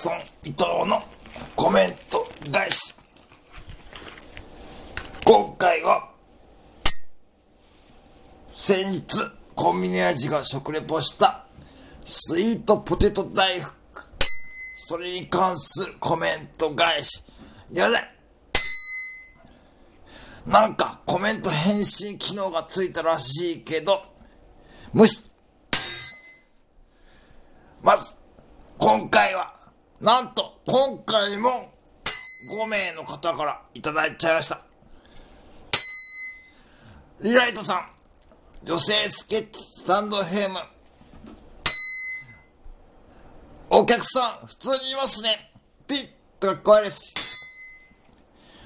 [0.00, 0.14] ソン
[0.44, 1.02] 伊藤の
[1.54, 2.94] コメント返し。
[5.26, 6.08] 今回は
[8.46, 9.04] 先日
[9.54, 11.44] コンビニ味が食レポした
[12.02, 13.74] スイートポテト大福。
[14.78, 17.22] それに関するコメント返し。
[17.70, 17.98] やれ。
[20.46, 24.02] なんかコメント返信機能がついたらしいけど
[24.94, 25.30] 無視。
[27.82, 28.16] まず
[28.78, 29.59] 今回は
[30.00, 31.74] なんと今回も
[32.50, 34.62] 5名の方からいただいちゃいました。
[37.20, 37.82] リライトさん
[38.64, 40.54] 女性スケッチスタンドヘム。
[43.68, 45.50] お客さん普通にいますね。
[45.86, 46.08] ピッ
[46.40, 47.14] とかっこ悪いです。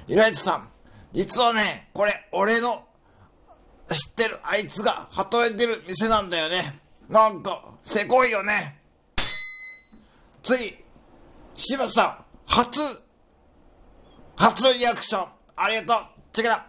[0.06, 0.69] リライトさん
[1.12, 2.84] 実はねこれ俺の
[3.89, 6.62] 知ってるあいつが働いてる店なんだよね。
[7.09, 8.78] なんかせこいよね。
[10.45, 10.84] 次
[11.66, 12.78] 柴田さん初
[14.36, 15.28] 初リアクション。
[15.56, 16.06] ありがとう。
[16.30, 16.66] チェケラ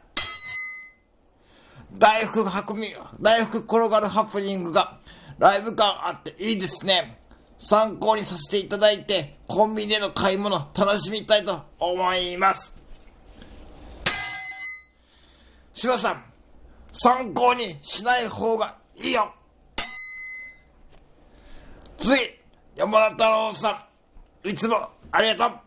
[1.97, 4.97] 大福運み大福転がるハプニングが
[5.37, 7.19] ライブ感あっていいですね。
[7.57, 12.77] 参考にさせていただいてコンビニでの買い物楽しみたいと思います。
[15.73, 16.23] 柴さん
[16.93, 19.33] 参考にしない方がいいよ。
[21.97, 22.17] 次
[22.77, 23.94] 山田太郎さん。
[24.45, 25.59] いつもありがとう。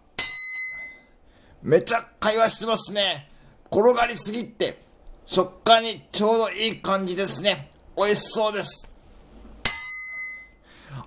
[1.62, 3.29] めちゃ会話してますね。
[3.73, 4.79] 転がりすぎって
[5.27, 7.71] 食感にちょうどいい感じですね。
[7.97, 8.87] 美味しそうです。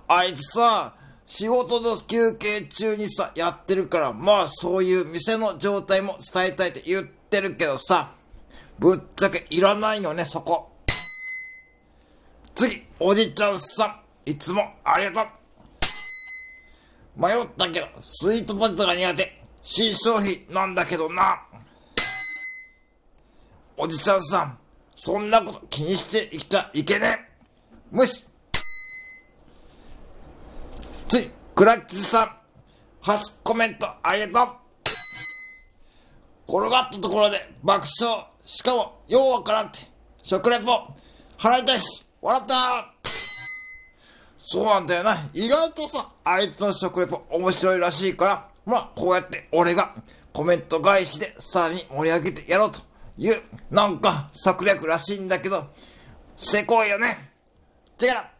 [0.06, 0.92] あいつさ
[1.26, 8.10] 仕事の休憩中にさやってるからまあそういう店の状態も伝えたいって言ってるけどさ
[8.78, 10.72] ぶっちゃけいらないよねそこ。
[12.54, 14.30] 次おじちゃんさん。
[14.30, 15.41] いつもありがとう。
[17.16, 19.42] 迷ったけど、スイートポテトが苦手。
[19.62, 21.42] 新商品なんだけどな。
[23.76, 24.58] おじちゃんさん、
[24.94, 27.18] そんなこと気にしていきちゃいけねえ。
[27.90, 28.26] 無視。
[31.08, 32.36] 次、クラッチさん、
[33.00, 34.56] 初コメントありがとう。
[36.58, 38.26] 転がったところで爆笑。
[38.44, 39.80] しかも、ようわからんって。
[40.22, 40.82] 食レポ、
[41.38, 42.92] 払いたいし、笑った
[44.52, 45.16] そうなんだよな。
[45.32, 49.94] 意外とさ、あいつの食レポ面白いらしいから、まあ、こうやって俺が
[50.34, 52.80] コメント返しでさらに盛り上げてやろうと
[53.16, 53.34] いう、
[53.70, 55.64] なんか策略らしいんだけど、
[56.36, 57.32] せこいよね。
[57.98, 58.31] 違う